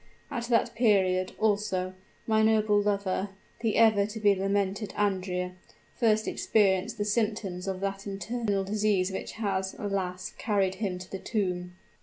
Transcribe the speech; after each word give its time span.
At 0.31 0.45
that 0.45 0.73
period, 0.73 1.33
also, 1.37 1.93
my 2.25 2.41
noble 2.41 2.81
lover 2.81 3.29
the 3.59 3.75
ever 3.77 4.07
to 4.07 4.19
be 4.19 4.33
lamented 4.33 4.95
Andrea 4.97 5.51
first 5.95 6.27
experienced 6.27 6.97
the 6.97 7.05
symptoms 7.05 7.67
of 7.67 7.81
that 7.81 8.07
internal 8.07 8.63
disease 8.63 9.11
which 9.11 9.33
has, 9.33 9.75
alas! 9.77 10.33
carried 10.39 10.73
him 10.81 10.97
to 10.97 11.11
the 11.11 11.19
tomb." 11.19 11.75